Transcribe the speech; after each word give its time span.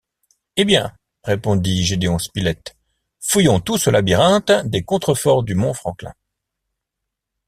Eh 0.57 0.65
bien! 0.65 0.93
répondit 1.23 1.85
Gédéon 1.85 2.17
Spilett, 2.17 2.75
fouillons 3.19 3.59
tout 3.59 3.77
ce 3.77 3.91
labyrinthe 3.91 4.51
des 4.65 4.81
contreforts 4.83 5.43
du 5.43 5.53
mont 5.53 5.75
Franklin 5.75 6.15